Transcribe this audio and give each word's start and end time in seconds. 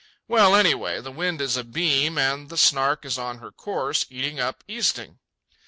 Well, 0.27 0.55
anyway, 0.55 0.99
the 0.99 1.11
wind 1.11 1.41
is 1.41 1.55
abeam 1.55 2.17
and 2.17 2.49
the 2.49 2.57
Snark 2.57 3.05
is 3.05 3.19
on 3.19 3.37
her 3.37 3.51
course, 3.51 4.03
eating 4.09 4.39
up 4.39 4.63
easting. 4.67 5.19